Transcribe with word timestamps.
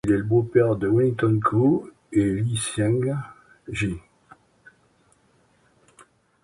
Il 0.03 0.13
est 0.13 0.17
le 0.17 0.23
beau-père 0.23 0.77
de 0.77 0.87
Wellington 0.87 1.39
Koo 1.43 1.87
et 2.11 2.23
Lee 2.41 2.57
Seng 2.57 3.15
Gee. 3.67 3.99